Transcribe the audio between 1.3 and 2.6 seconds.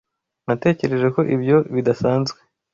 ibyo bidasanzwe.